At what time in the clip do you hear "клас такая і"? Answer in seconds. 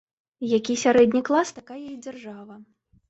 1.27-1.93